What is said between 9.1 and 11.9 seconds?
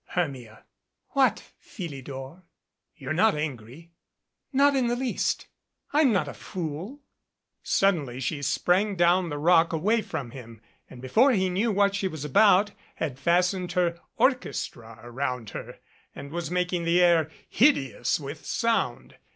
the rock away from him, and, before he knew